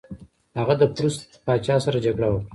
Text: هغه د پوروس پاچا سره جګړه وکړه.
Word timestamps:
هغه 0.59 0.73
د 0.79 0.83
پوروس 0.93 1.15
پاچا 1.45 1.75
سره 1.85 1.97
جګړه 2.05 2.27
وکړه. 2.29 2.47